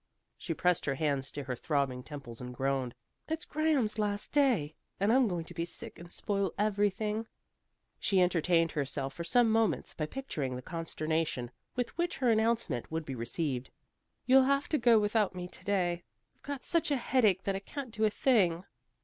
[0.35, 2.95] She pressed her hands to her throbbing temples and groaned.
[3.27, 7.27] "It's Graham's last day, and I'm going to be sick and spoil everything."
[7.99, 13.05] She entertained herself for some moments by picturing the consternation with which her announcement would
[13.05, 13.69] be received.
[14.25, 16.03] "You'll have to go without me to day.
[16.35, 18.63] I've got such a headache that I can't do a thing."